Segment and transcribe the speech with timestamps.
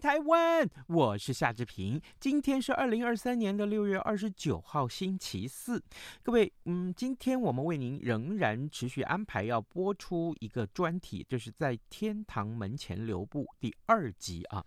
[0.00, 0.68] 台湾！
[0.88, 2.00] 我是夏志平。
[2.20, 5.82] 今天是二零二三年的六月二十九号，星期四。
[6.22, 14.64] 各位，嗯，今天我们为您仍然持续安排要播出一个专题，就是在天堂门前留步第二集啊。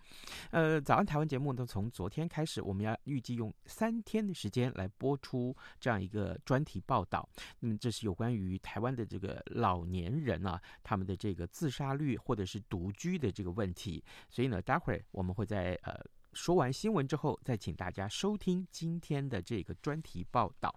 [0.52, 7.28] 呃，早安台湾节目呢，从昨天开始，我们要预计用三天的时间来播出这样一个专题报道。
[7.60, 14.04] 那么，这是有关于台湾的这个老年人啊，他们的这个自杀率或者是独居的这个问题。
[14.30, 15.04] 所以呢，待会儿。
[15.12, 16.00] 我们会在呃
[16.34, 20.74] 说完新闻之后，再请大家收听今天的这个专题报道。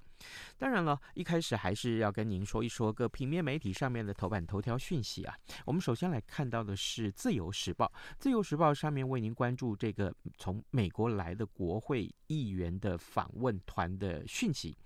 [0.58, 5.34] 当然了，一开始还是要跟您说一说各平面媒体上面的头版头条讯息啊。
[5.64, 7.86] 我们首先来看到的是《自由时报》，
[8.18, 14.76] 《自由时报》上面为您关注这个从美国来的国会议员的访问团的讯息。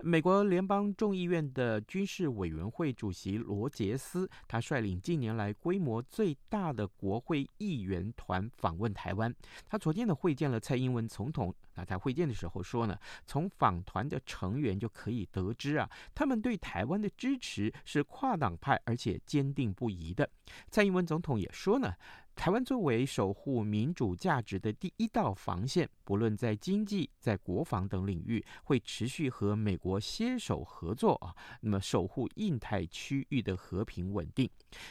[0.00, 9.34] 美国联邦众议院的军事委员会主席罗杰斯，他率领近年来规模最大的国会议员团访问台湾。
[9.66, 11.54] 他昨天呢会见了蔡英文总统。
[11.76, 12.96] 那在会见的时候说呢，
[13.26, 20.28] 从访团的成员就可以得知啊，他们对台湾的支持是跨党派而且坚定不移的。
[20.70, 21.94] 蔡英文总统也说呢。
[22.34, 31.34] 台湾作为守护民主价值的第一道防线，不论在经济、在国防等领域，会持续和美国携手合作啊。
[31.60, 34.50] 那么，守护印太区域的和平稳定。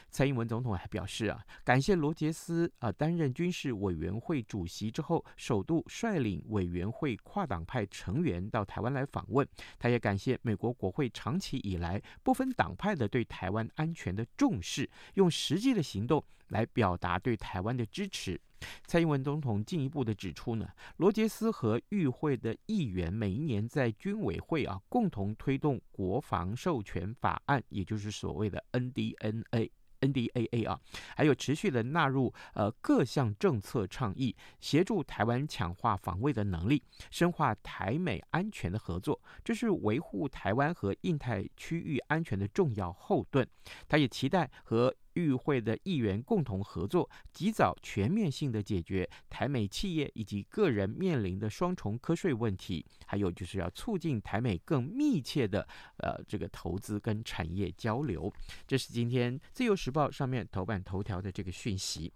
[0.10, 9.48] 蔡英文总统还表示啊，感谢罗杰斯啊担任军事委员会主席之后，首度率领委员会跨党派成员到台湾来访问。
[9.78, 18.40] 他也感谢美国国会长期以来不分党派的对台湾安全的重视，用实际的行动来表达对台湾的支持。
[18.88, 29.70] 蔡英文总统进一步的指出呢，罗杰斯和与会的议员每一年在军委会啊共同推动国防授权法案，也就是所谓的 NDNA。
[30.04, 30.78] NDAA 啊，
[31.16, 43.48] 还有持续的纳入呃各项政策倡议，协助台湾强化防卫的能力，深化台美安全的合作，这是维护台湾和印太区域安全的重要后盾。
[43.88, 58.32] 他也期待和与会的议员共同合作，及早全面性的解决台美企业以及个人面临的双重课税问题，还有就是要促进台美更密切的呃这个投资跟产业交流。
[58.68, 62.12] 这是今天自由时报上面头版头条的这个讯息。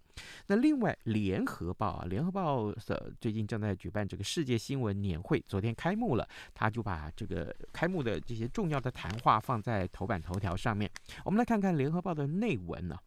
[0.47, 10.89] 那另外，联合报啊，联合报的最近正在举办这个世界新闻年会，昨天开幕了，他就把这个开幕的这些重要的谈话放在头版头条上面。
[11.25, 13.01] 我们来看看联合报的内文呢、啊。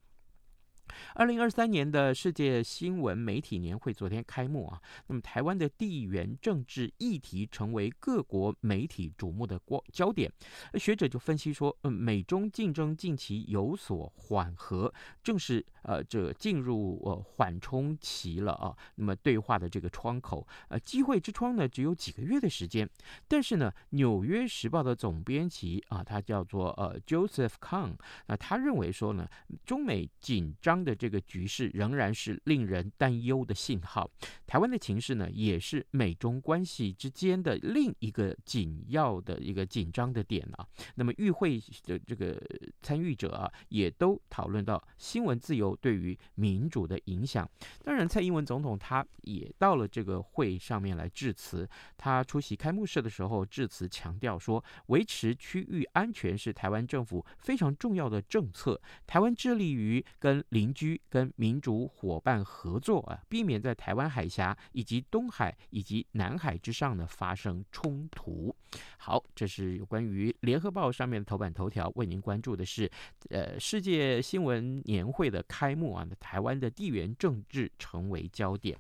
[1.15, 10.31] 二零二三年的世界新闻媒体年会昨天开幕啊，那么台湾的地缘政治议题成为各国媒体瞩目的光焦点。
[10.75, 18.77] 学者就分析说，嗯，美中竞争近期有所缓和，正是呃这进入呃缓冲期了啊。
[18.97, 22.89] 那么对话的这个窗口，呃，机会之窗呢只有几个月的时间。
[23.29, 27.95] 但是呢，《纽约时报》的总编辑啊，他叫做呃 Joseph Kahn，
[28.27, 29.29] 那他认为说呢，
[29.65, 30.81] 中美紧张。
[30.81, 34.11] 的这个局势仍然是令人担忧的信号。
[34.47, 40.67] 台湾的情势呢，也是美中关系之间的另一个紧要的一个紧张的点啊。
[40.95, 42.41] 那么与会的这个
[42.81, 47.49] 参与者啊，也都讨论到新闻自由对于民主的影响。
[47.85, 51.69] 当然，蔡英文总统他也到了这个会上面来致辞。
[51.97, 58.81] 他出席开幕式的时候致辞强调说，维持区域安全是台湾政府非常重要的政策。
[59.07, 68.55] 台湾致力于跟邻居跟民主伙伴合作啊，避免在台湾海峡以及东海以及南海之上呢发生冲突。
[68.99, 72.89] 好，这是有关于联合报上面的头版头条，为您关注的是，
[73.29, 78.79] 呃，世界新闻年会的开开幕啊，台湾的地缘政治成为焦点。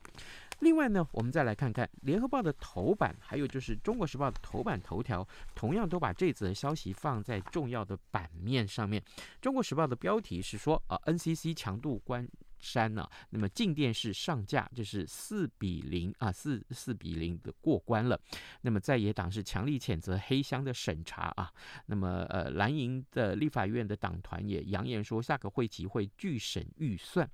[0.60, 9.02] 另外呢，我们再来看看联合报的头版，还有就是中国时报的头版头条，同样都把这则消息放在重要的版面上面。
[9.42, 12.26] 中国时报的标题是说啊，NCC 强度关
[12.60, 18.20] 山呢、那么静电视上架，就是四比零啊，四四比零的过关了。
[18.62, 21.50] 那么在野党是强力谴责黑箱的审查啊。
[21.86, 27.28] 那么呃，蓝营的立法院的党团也扬言说，下个会期会拒审预算，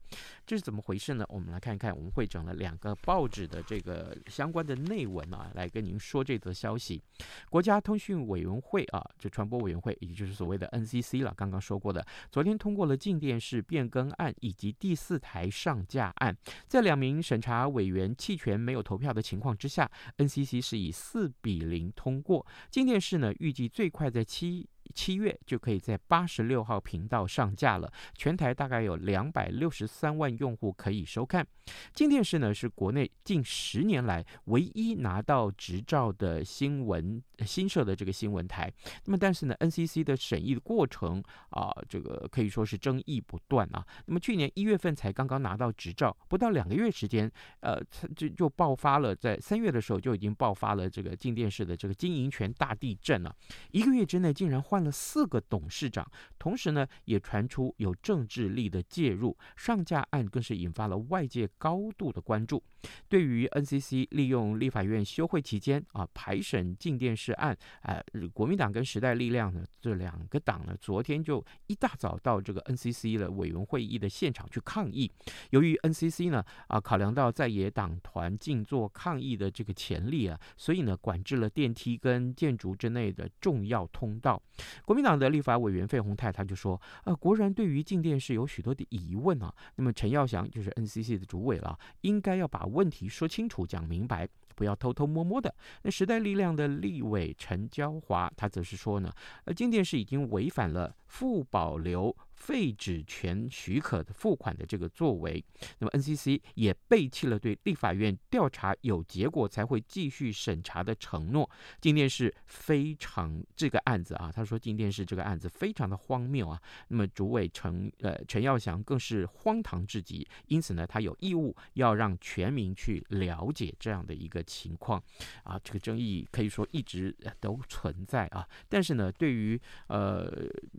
[0.46, 1.24] 这是怎么回事呢？
[1.28, 7.02] 我们来看看，我们汇整了两个报纸的这个相关的内文啊，来跟您说这则消息。
[7.50, 16.36] 国家通讯委员会啊，这传播委员会，也就是所谓的 NCC 了，刚刚说过的，昨天通过了静电视变更案以及第四台上架案，
[16.66, 22.46] 在两名审查委员弃权没有投票的情况之下，NCC 是以四比零通过。
[22.70, 24.68] 静电视呢，预计最快在七。
[24.94, 31.46] 七月就可以在八十六号频道上架了，全台大概有两百六十三万用户可以收看。
[31.92, 38.72] 静电视呢，是国内近十年来唯一拿到执照的新闻新设的这个新闻台。
[39.04, 43.84] 那么，但是呢，NCC 的审议的过程啊，这个可以说是争议不断啊。
[44.06, 47.30] 那么去年一月份才刚刚拿到执照，不到两个月时间，
[47.60, 47.82] 呃，
[48.14, 53.34] 就就爆发了，在三月的时候就已经爆发了这个静电视的这个经营权大地震了，
[53.72, 54.75] 一个月之内竟然换。
[54.76, 56.06] 换了四个董事长，
[56.38, 62.62] 同时呢，也传出有政治力的介入，上架案更是引发了外界高度的关注。
[63.08, 68.02] 对于 NCC 利用立法院休会期间啊排审静电视案，呃，
[68.32, 75.10] 国民党跟时代力量呢这两个党呢，昨天就一大早到这个 NCC 的委员会议的现场去抗议。
[75.50, 84.42] 由于 NCC 呢啊考量到在野党团静坐抗议的这个潜力啊，所以呢管制了电梯跟建筑之内的重要通道。
[84.84, 89.54] 国民党的立法委员费鸿泰他就说：“呃，国人对于静电视有许多的疑问啊。
[89.76, 95.52] 那么陈耀祥就是 NCC 的主委了，应该要把问题说清楚、讲明白，不要偷偷摸摸的。
[95.82, 99.10] 那时代力量的立委陈娇华他则是说呢，
[99.46, 105.42] 呃，金电是已经违反了付保留。”废止权许可的付款的这个作为，
[105.78, 111.50] 那么 NCC 也背弃了对立法院调查有结果才会继续审查的承诺。
[111.80, 116.60] 静电是非常这个案子啊，他说静电是这个案子非常的荒谬啊。
[116.88, 125.02] 那么主委陈呃陈耀祥更是荒唐至极，因此呢，他有义务要让全民去了解这样的一个情况
[125.42, 125.58] 啊。
[125.64, 130.30] 这个争议可以说一直都存在啊，但是呢，对于呃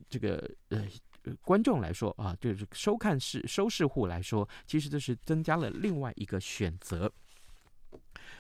[0.08, 0.88] 这个呃。
[1.42, 7.12] 观众来说啊，就是收看视收视户来说，其实这是增加了另外一个选择。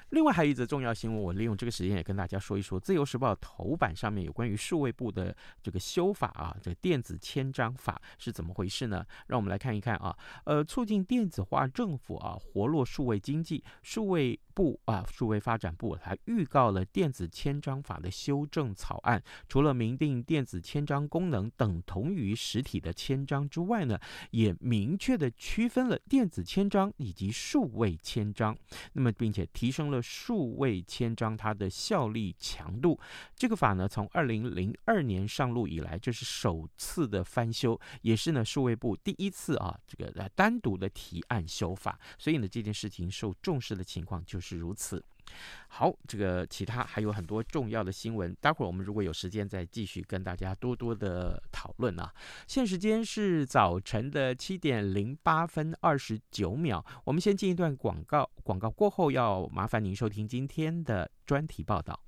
[0.09, 9.05] 另外还有一则重要新闻，我利用这个时间也跟大家说一说，《自由时报》头版上面有关于数位部的这个修法啊，这个电子签章法是怎么回事呢？
[9.27, 23.99] 让我们来看一看啊，呃，促进电子化政府啊，活络数位经济，数位部啊，数位发展部还预告了电子签章法的修正草案，除了明定电子签章功能等同于实体的签章之外呢，
[24.31, 28.57] 也明确的区分了电子签章以及数位签章，
[28.93, 29.96] 那么并且提升了。
[30.01, 32.99] 数位签章它的效力强度，
[33.35, 45.03] 这个法呢，从二零零二年上路以来，这是首次的翻修，也是呢数位部第一次啊这个呃单独的提案修法，所以呢这件事情受重视的情况就是如此。
[45.69, 52.11] 好，这个其他还有很多重要的新闻，待会儿我们如果有时间再继续跟大家多多的讨论啊。
[52.47, 61.99] 现时间是早晨的七点零八分二十九秒，我们先进一段广告，广告过后要麻烦您收听今天的专题报道。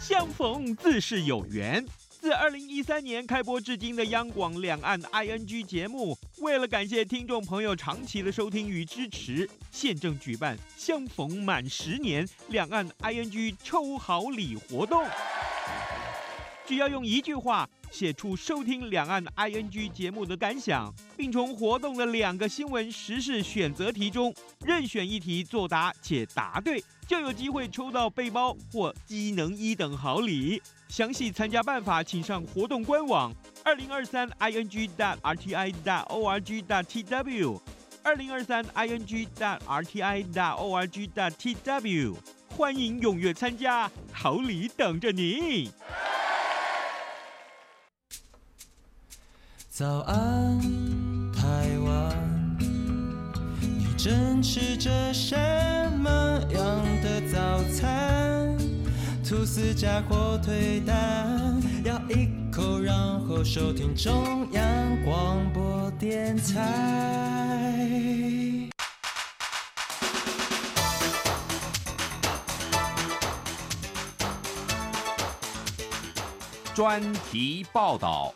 [0.00, 1.86] 相逢自是有缘。
[2.22, 15.04] 自二零一三年开播至今的央广两岸 ING 节目，为了感谢听众朋友长期的收听与支持，现正举办相逢满十年两岸 ING 抽好礼活动。
[16.64, 24.32] 只要用一句话写出收听两岸 ING 节目的感想，并从活动的两个新闻时事选择题中
[24.64, 30.62] 任选一题作答且答对，就有机会抽到背包或机能一等好礼。
[30.92, 33.34] 详细参加办法，请上活动官网
[33.64, 37.58] 二零二三 ing dot rti dot org dot tw
[38.02, 42.14] 二零二三 ing dot rti dot org dot tw
[42.54, 45.70] 欢迎踊跃参加，好礼等着你。
[49.70, 50.60] 早安，
[51.32, 52.58] 台湾，
[53.62, 55.34] 你正吃着什
[55.96, 56.10] 么
[56.50, 56.91] 样？
[59.32, 62.94] 吐司加火腿蛋，咬一口，然
[63.26, 64.62] 后收听中央
[65.06, 67.48] 广播电台。
[76.74, 78.34] 专题报道。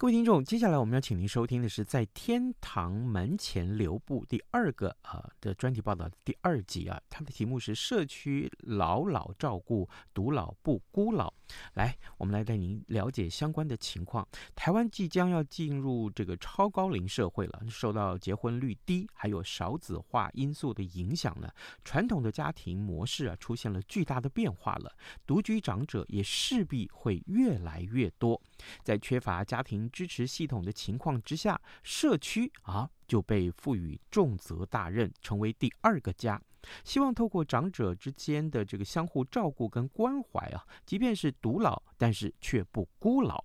[0.00, 11.30] 各位听众，接下来我们要请您收听的是在天堂门前留步第二个呃的专题报道第二集啊，它的题目是社区老老照顾，独老不孤老。
[11.74, 14.26] 来，我们来带您了解相关的情况。
[14.54, 21.50] 台湾即将要进入这个超高龄社会了，受到结婚率低还有少子化因素的影响呢，
[21.84, 24.90] 传统的家庭模式啊出现了巨大的变化了，
[25.26, 28.40] 独居长者也势必会越来越多。
[28.82, 36.40] 在缺乏家庭支持系统的情况之下，社区啊就被赋予重责大任，成为第二个家。
[36.84, 43.44] 希望透过长者之间的这个相互照顾跟关怀啊，即便是独老，但是却不孤老。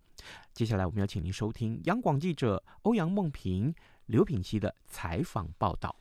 [0.53, 3.73] 接下来我们要请您收听央广记者欧阳梦平、
[4.05, 5.95] 刘品希的采访报道。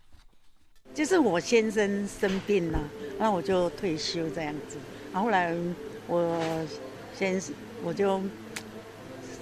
[0.92, 2.80] 就是我先生生病了，
[3.18, 4.78] 那我就退休这样子。
[5.12, 5.56] 后来
[6.06, 6.66] 我
[7.14, 7.40] 先
[7.82, 8.20] 我就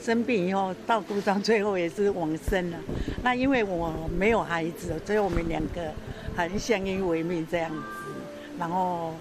[0.03, 2.79] 生病以后照顾到最后也是往生了。
[3.23, 5.93] 那因为我没有孩子，所以我们两个。
[6.35, 7.85] 很相依为命这样子，
[8.59, 9.13] 然后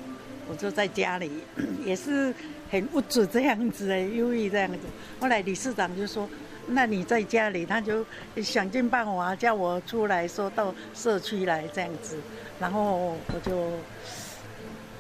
[0.48, 1.30] 我就在家里，
[1.84, 2.34] 也是
[2.70, 4.80] 很无助这样子的，忧郁这样子。
[5.20, 6.26] 后来理事长就说
[6.72, 8.06] ：“那你在家里，他就
[8.38, 12.16] 想尽办法叫我出来，说到社区来这样子。”
[12.58, 13.72] 然后我就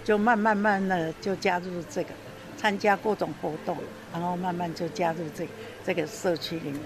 [0.03, 2.09] 就慢慢慢的就加入这个，
[2.57, 3.77] 参加各种活动，
[4.11, 5.51] 然后慢慢就加入这个
[5.85, 6.81] 这个社区里面。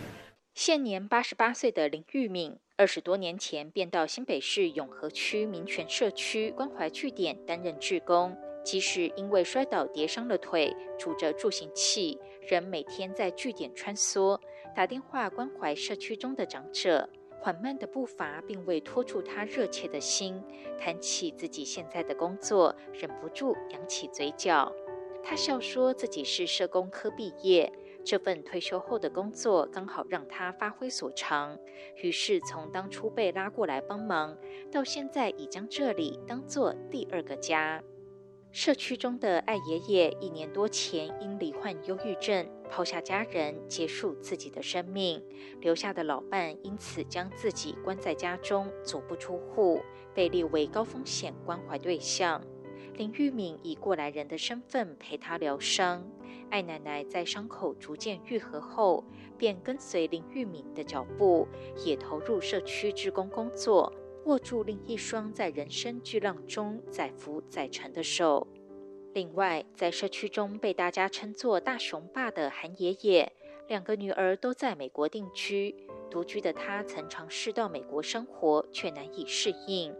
[0.53, 2.57] 现年八十八岁的林玉敏。
[2.77, 8.35] 二十多年前便到新北市永和区民权社区关怀据点担任志工，
[8.65, 14.37] 即使因为摔倒跌伤了腿，拄着助行器，仍每天在据点穿梭，
[14.75, 17.09] 打电话关怀社区中的长者。
[17.39, 20.43] 缓慢的步伐并未拖住他热切的心，
[20.77, 24.69] 谈起自己现在的工作，忍不住扬起嘴角。
[25.23, 27.71] 他笑说自己是社工科毕业。
[28.05, 31.57] 这份退休后的工作刚好让他发挥所长，
[31.95, 34.37] 于是从当初被拉过来帮忙，
[34.71, 37.83] 到现在已将这里当做第二个家。
[38.51, 45.21] 社区中的艾爷爷一年多前因罹患忧郁症，抛下家人，结束自己的生命，
[45.59, 49.81] 留下的老伴因此将自己关在家中，足不出户，
[50.13, 52.41] 被列为高风险关怀对象。
[52.97, 56.03] 林玉敏以过来人的身份陪他疗伤。
[56.49, 59.03] 艾奶奶在伤口逐渐愈合后，
[59.37, 61.47] 便跟随林玉敏的脚步，
[61.83, 63.91] 也投入社区志工工作，
[64.25, 68.47] 握住另一双在人生巨浪中载浮载沉的手。
[69.13, 73.31] 另外，在社区中被大家称作“大雄爸”的韩爷爷，
[73.67, 75.75] 两个女儿都在美国定居，
[76.09, 79.93] 独居的他曾尝试到美国生活，却难以适应。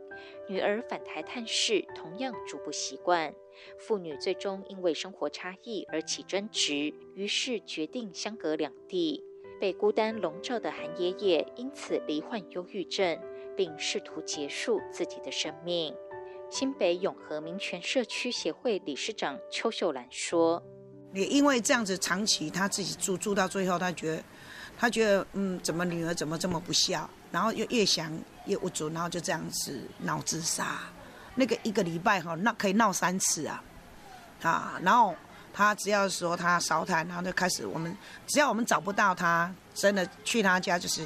[0.48, 3.34] 女儿返台探视，同样逐步习惯。
[3.80, 9.24] 父女最终因为生活差异而起争执，于是决定相隔两地。
[9.60, 13.18] 被孤单笼罩的韩爷爷因此罹患忧郁症，
[13.56, 15.96] 并试图结束自己的生命。
[16.50, 20.62] 新北永和民权社区协会理事长邱秀兰说
[21.16, 24.24] ：“也因为这样子，长期他自己住住到最后，他觉得，
[24.78, 27.10] 他觉得，嗯，怎么女儿怎么这么不孝？
[27.36, 30.80] 然后又越想越无助，然后就这样子闹自杀。”
[31.36, 33.62] 那个一个礼拜哈，闹可以闹三次啊，
[34.42, 35.13] 啊，然后
[35.54, 37.94] 他只要说他烧炭，然后就开始我们
[38.25, 41.06] 只要我们找不到他，真的去他家就是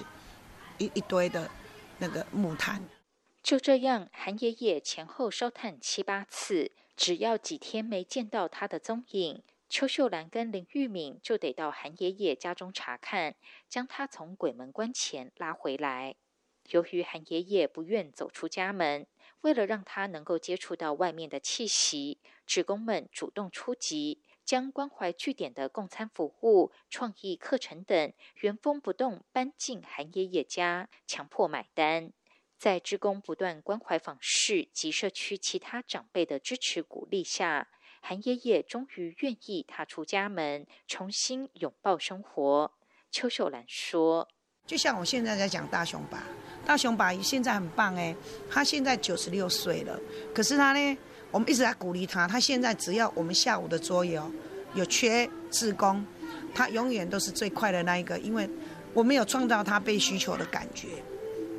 [0.78, 1.50] 一一堆的
[1.98, 2.80] 那个木炭。
[3.42, 13.36] 就这样，韩爷爷前后烧炭七八次，只要几天没见到他的踪影，邱秀兰跟林玉敏就得到韩爷爷家中查看，
[13.68, 16.16] 将他从鬼门关前拉回来。
[16.72, 19.08] 由于韩爷爷不愿走出家门。
[19.42, 28.12] 为了让他能够接触到外面的气息，职工们主动出击，将关怀据点的供餐服务、创意课程等
[28.42, 32.12] 原封不动搬进韩爷爷家，强迫买单。
[32.58, 37.70] 在职工不断关怀访视及社区其他长辈的支持鼓励下，
[38.02, 42.72] 韩爷爷终于愿意踏出家门，重新拥抱生活。
[43.12, 44.28] 邱秀兰说。
[44.66, 46.24] 就像我现在在讲大雄爸，
[46.64, 48.16] 大雄爸现在很棒哎，
[48.52, 50.00] 他现在九十六岁了，
[50.32, 50.98] 可是他呢，
[51.32, 52.28] 我们一直在鼓励他。
[52.28, 54.32] 他现在只要我们下午的桌游
[54.76, 56.06] 有缺志工，
[56.54, 58.48] 他永远都是最快的那一个，因为
[58.94, 60.88] 我们有创造他被需求的感觉，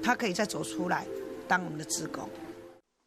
[0.00, 1.04] 他可以再走出来
[1.48, 2.30] 当我们的志工，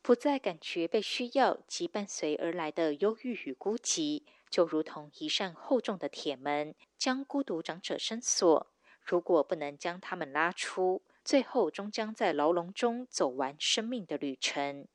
[0.03, 8.67] 不再感觉被需要及伴随而来的忧郁与孤寂，就如同一扇厚重的铁门，将孤独长者深锁。
[9.01, 14.85] 如果不能将他们拉出，最后终将在牢笼中走完生命的旅程。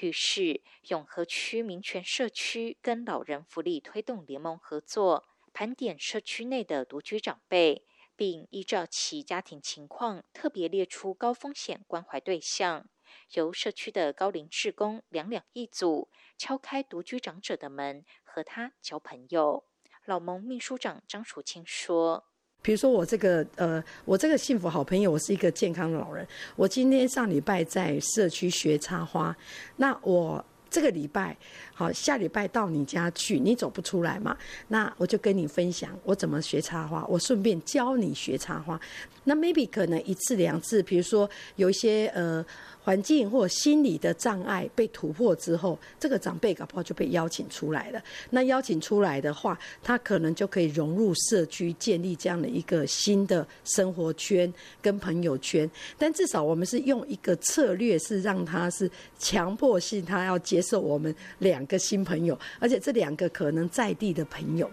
[0.00, 7.84] 于是，永和区民权社区跟老人福利推动联盟合作，盘点社区内的独居长辈，
[8.16, 12.86] 并依照其家庭情况特别列出高风险关怀对象，
[13.34, 16.08] 由社区的高龄志工两两一组，
[16.38, 19.64] 敲开独居长者的门，和他交朋友。
[20.04, 22.24] 老盟秘书长张楚清说
[22.62, 26.26] ：“比如说我这个呃，我这个幸福好朋友，我是一个健康的老人。
[26.56, 29.36] 我今天上礼拜在社区学插花，
[29.76, 31.34] 那我。”这个礼拜
[31.72, 34.36] 好，下礼拜到你家去，你走不出来嘛？
[34.66, 38.78] 那我就跟你分享我怎么学插花，我顺便教你学插花。
[39.26, 42.42] 那 maybe 可能一次两次，比如说有一些呃。
[42.86, 48.00] 环境或心理的障碍被突破之后，这个长辈搞不好就被邀请出来了。
[48.30, 55.68] 那邀请出来的话，他可能就可以融入社区，建立这样的一个新的生活圈跟朋友圈。
[55.98, 64.70] 但至少我们是用一个策略，是让他是强迫性，他要接受我们两个新朋友，而且这两个可能在地的朋友。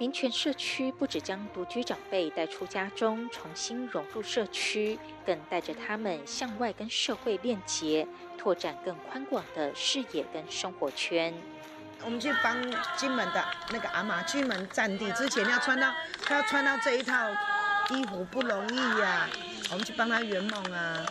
[0.00, 11.34] 民权社区不只将独居长辈带出家中，重新融入社区，更带着他们向外跟社会链接，拓展更宽广的视野跟生活圈。
[12.02, 12.56] 我们去帮
[12.96, 15.92] 金门的那个阿妈，金门占地之前要穿到，
[16.22, 17.30] 他要穿到这一套
[17.90, 19.30] 衣服不容易呀、啊，
[19.70, 21.04] 我们去帮他圆梦啊。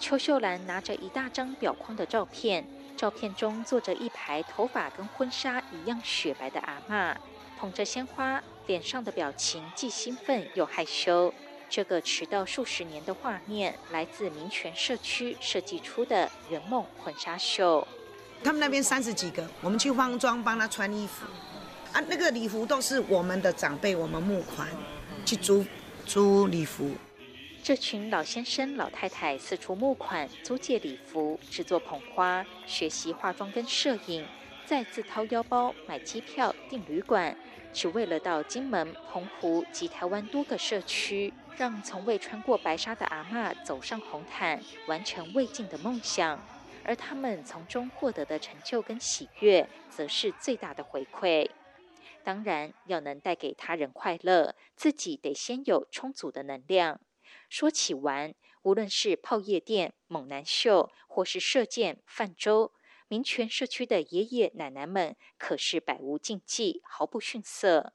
[0.00, 2.66] 邱秀兰拿着一大张表框的照片。
[3.02, 7.16] 照片中坐着一排头发跟婚纱一样雪白的阿嬷，
[7.58, 11.34] 捧着鲜花，脸上的表情既兴奋又害羞。
[11.68, 17.84] 这个迟到数十年的画面，来自民权社区设计出的圆梦婚纱秀。
[18.44, 21.26] 他们那边三十几个，我们去化妆帮他穿衣服，
[21.92, 24.68] 啊，那个礼服都是我们的长辈，我们募款
[25.26, 25.66] 去租
[26.06, 26.92] 租礼服。
[27.62, 34.26] 这群老先生、老太太四处募款、租借礼服、制作捧花、学习化妆跟摄影，
[34.66, 37.36] 再自掏腰包买机票、订旅馆，
[37.72, 46.44] 只为了到金门、澎湖及台湾多个社区，让从未穿过白纱的阿嬷走上红毯，完成未尽的梦想。
[46.82, 51.48] 而他们从中获得的成就跟喜悦，则是最大的回馈。
[52.24, 56.98] 当然，要能带给他人快乐，自己得先有充足的能量。
[57.52, 62.72] 说起玩，无论是泡夜店、猛男秀，或是射箭、泛舟，
[63.08, 67.92] 民权社区的爷爷奶奶们可是百无禁忌，毫不逊色。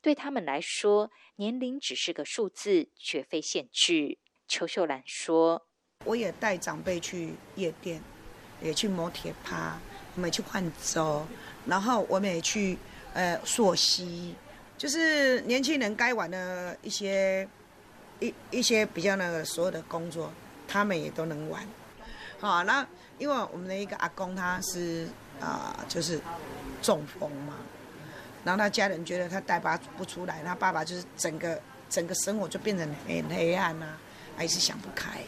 [0.00, 4.18] 对他们来说，年龄只是个数字，绝非限制。
[4.46, 5.66] 邱秀兰说
[6.06, 8.00] ：“我也带长辈去夜店，
[8.62, 9.76] 也去摩铁趴，
[10.14, 11.26] 我们也去泛舟，
[11.66, 12.78] 然后我们也去
[13.14, 14.36] 呃溯溪，
[14.78, 17.48] 就是年轻人该玩的一些。”
[18.20, 20.32] 一一些比较那个所有的工作，
[20.68, 21.66] 他们也都能玩，
[22.38, 22.86] 好，那
[23.18, 25.08] 因为我们的一个阿公他是
[25.40, 26.20] 啊、就是
[26.82, 27.54] 中风嘛，
[28.44, 33.96] 然后他家人觉得他带爸不出来，他爸爸就是整个整个生活就变成很黑暗呐、
[34.36, 35.20] 还是想不开。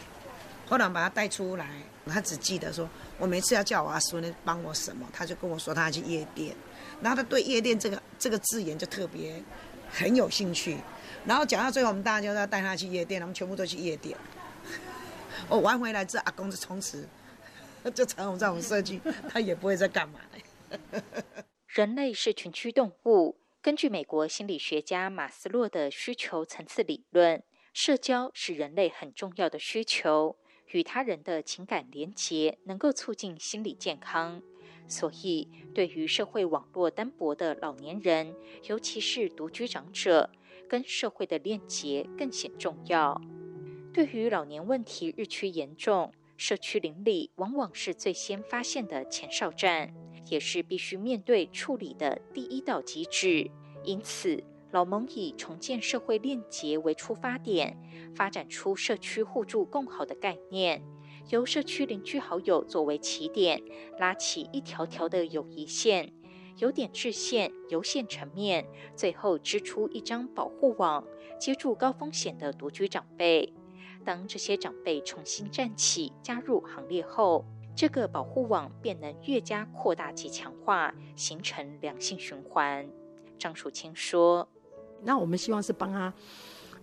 [0.67, 1.67] 后来把他带出来，
[2.07, 6.55] 他只记得说，我每次要叫我阿孙呢帮我什么，他就跟我说他要去夜店，
[7.01, 9.41] 然后他对夜店这个这个字眼就特别
[9.91, 10.77] 很有兴趣。
[11.25, 14.17] 然后讲到最后，我们大家就要带他去夜店，我们全部都去夜店。
[15.47, 17.07] 我玩回来之后，阿公就从此
[17.93, 21.01] 就常我在我们社区，他也不会再干嘛了。
[21.67, 27.41] 人类是群居动物，根据美国心理学家马斯洛的需求层次理论，
[27.73, 34.41] 社交是人类很重要的需求，与他人的情感连结能够促进心理健康。
[34.87, 40.29] 所以，对于社会网络单薄的老年人，尤其是独居长者，
[40.69, 43.19] 跟社会的链接更显重要。
[43.93, 49.93] 对于老年问题日趋严重，社区邻里往往是最先发现的前哨站，
[50.29, 53.51] 也是必须面对处理的第一道机制。
[53.83, 57.77] 因此，老盟以重建社会链接为出发点，
[58.15, 60.81] 发展出社区互助共好的概念，
[61.29, 63.61] 由社区邻居好友作为起点，
[63.99, 66.11] 拉起一条条的友谊线。
[66.57, 71.03] 由点至线，由线成面，最后织出一张保护网，
[71.39, 73.53] 接住高风险的独居长辈。
[74.05, 82.87] 当这些长辈重新站起，加入行列后，这个保护网便能越加扩大及强化，形成良性循环。
[83.39, 84.47] 张淑清说
[85.01, 86.13] ：“那我们希望是帮他，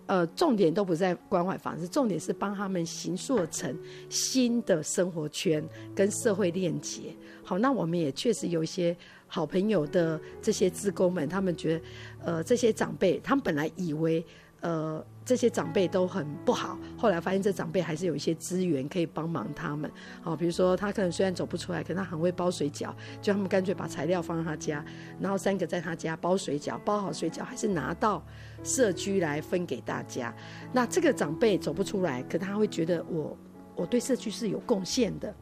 [0.05, 3.77] 呃，重点都不在关怀房子，重点是帮他们形塑成
[4.09, 5.63] 新的生活圈
[5.95, 7.15] 跟社会链接。
[7.43, 8.95] 好，那我们也确实有一些。”
[9.33, 11.85] 好朋友的这些职工们，他们觉得，
[12.25, 14.21] 呃，这些长辈，他们本来以为，
[14.59, 19.89] 呃，这些长辈都很不好，后来发现这长辈还是有一些资源可以帮忙他们。
[20.21, 24.83] 好，比如说他可能虽然走不出来，可他很会包水饺，就他们干脆把材料放在他家，
[25.19, 28.23] 然后三个在他家包水饺，包好水饺还是拿到
[28.63, 30.33] 社区来分给大家。
[30.73, 33.37] 那这个长辈走不出来，可他会觉得我
[33.75, 35.33] 我对社区是有贡献的。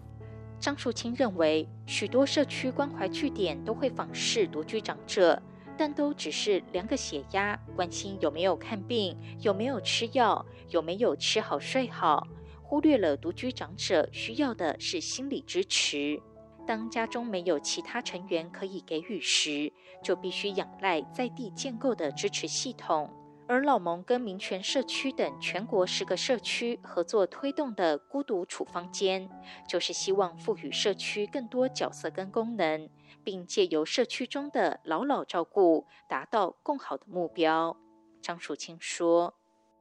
[0.59, 5.41] 张淑清认为，许多社区关怀据点都会访视独居长者。
[5.79, 12.27] 但都只是量个血压，关心有没有看病，有没有吃药，有没有吃好睡好，
[12.61, 16.21] 忽略了独居长者需要的是心理支持。
[16.67, 19.71] 当家中没有其他成员可以给予时，
[20.03, 23.09] 就必须仰赖在地建构的支持系统。
[23.49, 29.27] 而老蒙跟民权社区等全国十个社区合作推动的孤独处方间，
[29.67, 32.87] 就是希望赋予社区更多角色跟功能。
[33.21, 37.75] 并借由社区中的老老照顾，达到更好的目标。
[38.21, 39.35] 张淑清说：“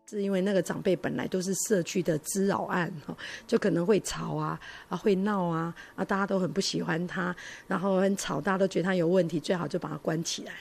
[0.09, 3.15] 是因为那个长辈本来都是社区的滋扰案，哈，
[3.47, 7.35] 就可能会吵啊，啊会闹啊，啊大家都很不喜欢他，
[7.67, 10.53] 然后很吵，大家都觉得他有问题，最好就把他关起来，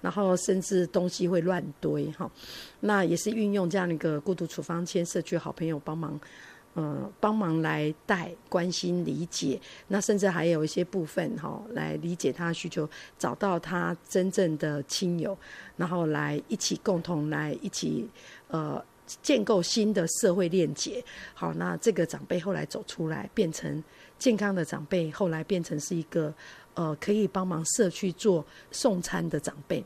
[0.00, 2.28] 然后甚至东西会乱堆，哈，
[2.80, 6.20] 那也是运用这样一个孤独处方签，社区好朋友帮忙。”
[6.76, 15.36] 嗯，帮忙来带、关心、理解，那甚至还有一些部分哈、哦，来理解他的需求，找到他真正的亲友，
[15.76, 18.08] 然后来一起共同来一起
[18.46, 18.82] 呃
[19.20, 21.04] 建构新的社会链接。
[21.34, 23.82] 好，那这个长辈后来走出来，变成
[24.16, 26.32] 健康的长辈，后来变成是一个
[26.74, 29.84] 呃可以帮忙社区做送餐的长辈。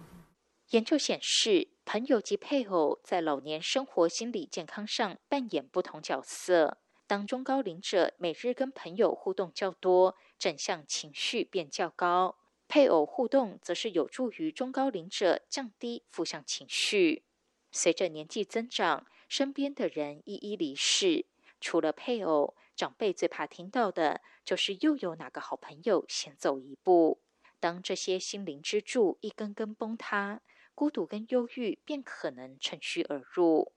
[0.71, 6.79] 研究显示，朋友及配偶在老年生活心理健康上扮演不同角色。
[7.07, 17.25] 当中高龄者每日跟朋友互动较多，正向情绪便较高；配偶互动则是有助于中高龄者降低负向情绪。
[17.71, 21.27] 随着年纪增长，身边的人一一离世，
[21.61, 27.21] 除了配偶，长辈最怕听到的就是又有哪个好朋友先走一步。
[27.61, 30.41] 当这些心灵支柱一根根崩塌，
[30.75, 33.73] 孤独跟忧郁便可能趁虚而入。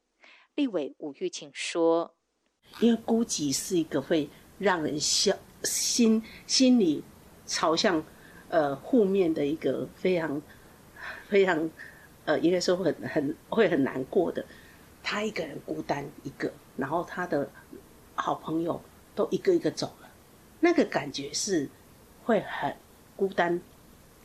[0.55, 2.15] 立委吴玉琴说。
[2.79, 4.29] 因为孤寂是一个会
[4.60, 5.33] 让人消
[5.63, 7.01] 心心里
[7.45, 8.03] 朝向
[8.49, 10.41] 呃负面的一个非常
[11.29, 11.69] 非常
[12.25, 14.45] 呃应该说很很会很难过的，
[15.01, 17.49] 他一个人孤单一个，然后他的
[18.15, 18.81] 好朋友
[19.15, 20.10] 都一个一个走了，
[20.60, 21.69] 那个感觉是
[22.25, 22.75] 会很
[23.15, 23.62] 孤单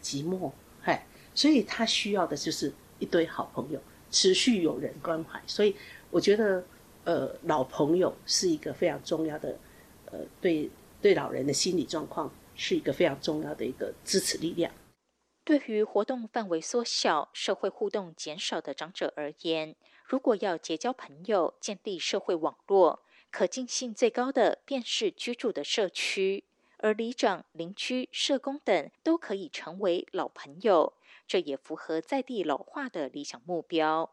[0.03, 0.51] 寂寞，
[1.35, 5.75] 所以他需要的就是一堆好朋友，持续有人关怀，所以
[6.11, 6.65] 我觉得。
[7.05, 9.59] 呃，老朋友是一个非常重要的，
[10.07, 14.73] 呃，对对老人的心理状况是一个非常重要的一个支持力量。
[15.43, 19.75] 对于活动范围缩小、社会互动减少的长者而言，
[20.07, 26.45] 如果要结交朋友、建立社会网络，可近性最高的便是居住的社区，
[26.83, 30.95] 而里长、邻居、社工等都可以成为老朋友，
[31.29, 34.13] 这也符合在地老化的理想目标。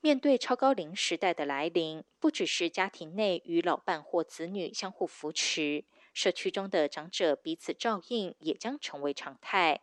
[0.00, 9.82] 面对超高龄时代的来临，不只是家庭内与老伴或子女相互扶持，社区中的长者彼此照应也将成为常态。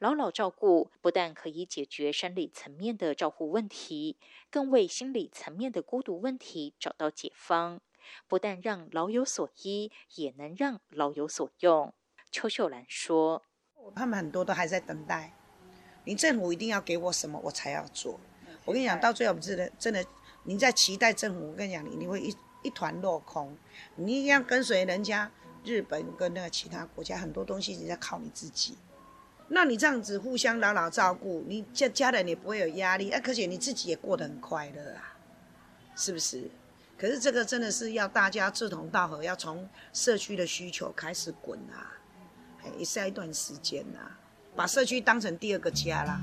[0.00, 4.18] 老老照顾不但可以解决生理层面的照护问题，
[4.50, 7.80] 更为心理层面的孤独问题找到解方。
[8.28, 11.92] 不但让老有所依，也能让老有所用。
[12.30, 13.42] 邱秀兰说
[13.94, 15.34] ：“他们很多都还在等待，
[16.04, 18.18] 你政府一定要给我什么，我才要做。”
[18.64, 20.04] 我跟你讲，到最后真的真的，
[20.44, 23.56] 你在期待政府，我跟你讲，你你会一一团落空。
[23.96, 25.30] 你一定要跟随人家
[25.64, 28.78] 日本跟那个其他国家很多东西，你在靠你自己。
[29.48, 35.18] 那你这样子互相老老照顾，你家家人也不会有压力，啊，而且你自己也过得很快乐啊，
[35.94, 36.48] 是不是？
[37.02, 41.90] 可是这个真的是要大家志同道合，要从社区的需求开始滚啊，
[42.78, 43.98] 也是要一段时间呐，
[44.54, 46.20] 把社区当成第二个家啦。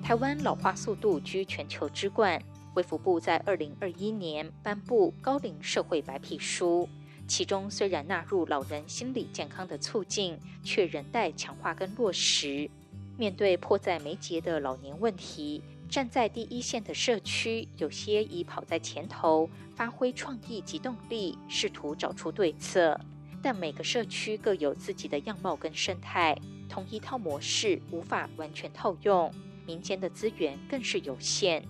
[0.00, 2.40] 台湾老化速度居全球之冠，
[2.74, 6.88] 卫福部在二零二一年颁布高龄社会白皮书，
[7.26, 12.70] 其中虽然纳入老人心理健康的促进，却仍待强化跟落实。
[13.18, 22.98] 面对迫在眉睫的老年问题，站在第一线的社区，有些已跑在前头，发挥创意及动力，试图找出对策。
[23.42, 29.34] 但每个社区各有自己的样貌跟生态，同一套模式无法完全套用。
[29.66, 31.64] 民间的资源更是有限，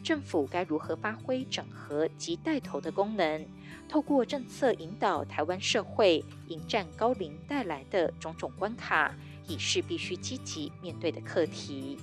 [0.00, 3.44] 政府该如何发挥整合及带头的功能？
[3.88, 9.12] 透过政策引导台湾社会迎战高龄带来的种种关卡，
[9.48, 11.98] 已是必须积极面对的课题。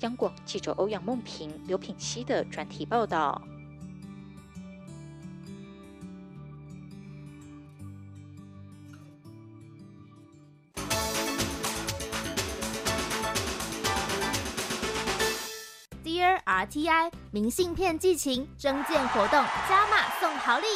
[0.00, 3.40] 央广记者欧阳梦平、刘品熙的专题报道。
[16.04, 20.66] Dear RTI，明信片寄情征件活动加码送好礼。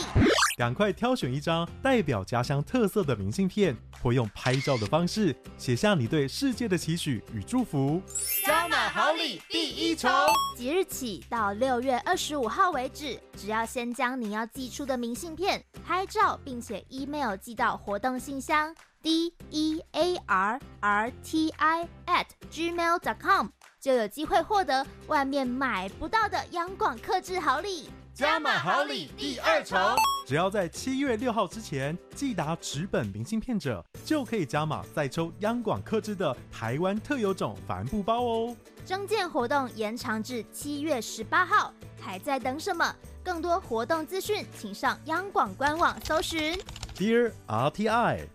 [0.57, 8.03] 赶快挑选一张代表家乡特色的明信片，或用拍照的方式写下你对世界的期许与祝福。
[8.47, 10.11] 加码好礼第一重，
[10.57, 23.49] 即日起到六月二十五号为止，只要先将你要寄出的明信片拍照，并且 email 寄到活动信箱 d e a r r t i at gmail dot com，
[23.81, 27.91] 就有机会获得外面买不到的央广客制好礼。
[28.15, 29.79] 加码好礼第二重，
[30.27, 38.57] 只要在七月六号之前寄达纸本明信片者，就可以加码再抽央广客制的台湾特有种帆布包哦。
[38.85, 42.95] 征件活动延长至七月十八号，还在等什么？
[43.23, 46.59] 更多活动资讯，请上央广官网搜寻。
[46.97, 48.27] Dear RTI，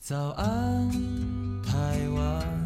[0.00, 0.90] 早安，
[1.62, 2.65] 台湾。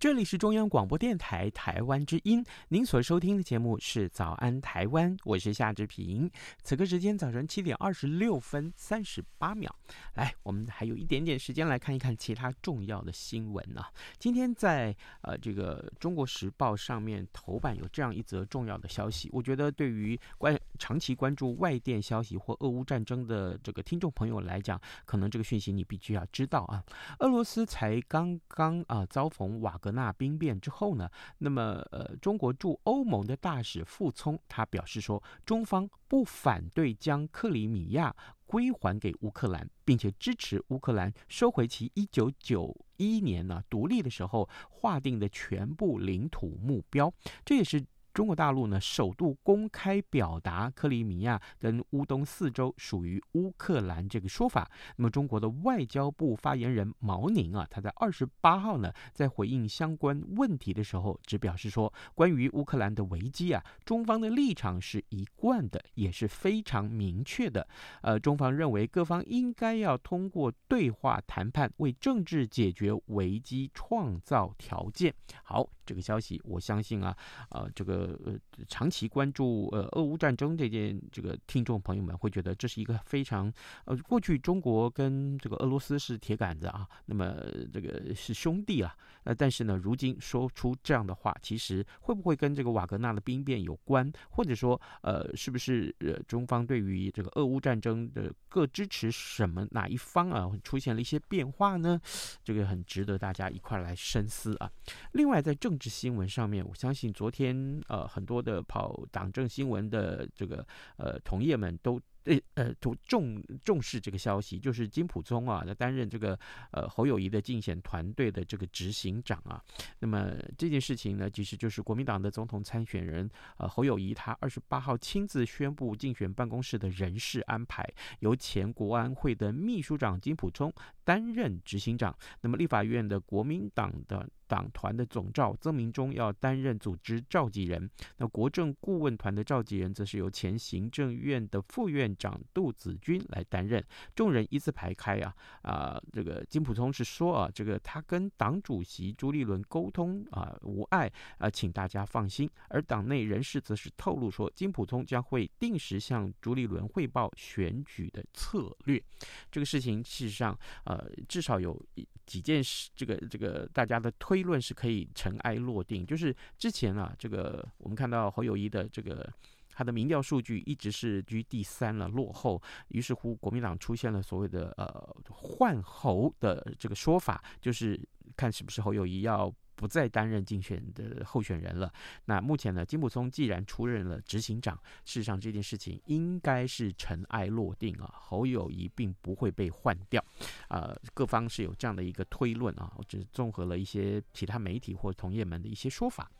[0.00, 6.30] 这里是中央广播电台台湾之音，您所收听的节目是《早安台湾》，我是夏志平。
[6.62, 9.70] 此刻时间早晨七点二十六分三十八秒，
[10.14, 13.92] 来，我们还有一点点时间来看一看其他重要的新闻呢、啊。
[14.18, 26.82] 今天在呃这个《中国时报》上面头版有这样一则重要的消息，我觉得对于关长期关注外电消息或俄乌战争的这个听众朋友来讲，可能这个讯息你必须要知道啊。
[27.18, 29.99] 俄罗斯才刚刚啊遭逢瓦格纳。
[30.00, 47.12] 那兵变之后呢，那么呃，中国驻欧盟的大使傅聪他表示说，中方不反对将克里米亚归还给乌克兰，并且支持乌克兰收回其一九九一年呢独立的时候划定的全部领土目标，
[47.44, 47.84] 这也是。
[48.12, 54.68] 中国大陆呢，首度公开表达克里米亚跟乌东四州属于乌克兰这个说法。
[54.96, 67.66] 那么，中国的外交部发言人毛宁啊，他在二十八号呢，在回应相关问题的时候，只表示说，关于乌克兰的危机啊，中方的立场是一贯的，也是非常明确的。
[68.02, 75.14] 呃，中方认为各方应该要通过对话谈判，为政治解决危机创造条件。
[75.44, 75.68] 好。
[75.90, 77.12] 这个消息，我相信啊，
[77.48, 83.52] 呃，这个呃，长期关注呃俄乌战争这件，这个听众朋友们会觉得这是一个非常
[83.86, 87.34] 呃，过去中国跟这个俄罗斯是铁杆子啊，那么
[87.72, 102.00] 这个是兄弟啊，呃，但是呢，如今说出这样的话，其实会不会跟这个瓦格纳的兵变有关，或者说呃，是不是呃中方对于这个俄乌战争的各支持什么哪一方啊，出现了一些变化呢？
[102.44, 104.70] 这个很值得大家一块来深思啊。
[105.10, 110.64] 另外，在政这新闻上面，我相信昨天呃很多的跑党政新闻的这个
[110.98, 111.98] 呃同业们都。
[112.24, 116.38] 呃呃，重重重视这个消息，就是金溥聪啊，他担任这个
[116.70, 119.58] 呃侯友谊的竞选团队的这个执行长啊。
[120.00, 130.70] 那么这件事情呢，其实就是国民党的总统参选人呃侯友谊，他二十八号亲自宣布竞选办公室的人事安排，由前国安会的秘书长金溥聪
[131.10, 132.16] 担任执行长。
[132.40, 137.90] 那么立法院的国民党的党团的总召曾铭忠要担任组织召集人。
[138.18, 152.48] 那国政顾问团的召集人则是由前行政院的副院长杜子君来担任，众人依次排开啊啊、这个金溥聪是说啊，这个他跟党主席朱立伦沟通啊无碍啊、请大家放心。
[152.68, 159.02] 而党内人士则是透露说，金溥聪将会定时向朱立伦汇报选举的策略。
[159.50, 161.80] 这个事情事实上呃，至少有
[162.26, 169.32] 几件事，这个这个大家的推论是可以尘埃落定，就是之前啊，这个我们看到侯友谊的这个。
[169.72, 172.60] 他的民调数据一直是居第三了，落后。
[172.88, 177.98] 于是乎，国民党出现了所谓的呃换侯的这个说法，就是
[178.36, 181.90] 看是不是侯友谊要不再担任竞选的候选人了。
[182.26, 190.22] 那目前呢，金溥聪既然出任了执行长，事实上这件事情应该是尘埃落定啊，侯友谊并不会被换掉。
[190.68, 196.30] 呃，各方是有这样的一个推论啊，我只综合了一些其他媒体或同业们的一些说法。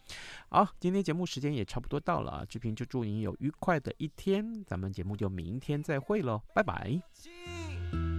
[0.50, 8.09] 好，今天节目时间也差不多到了啊，志平就祝您有愉快的一天，咱们节目就明天再会喽，拜拜。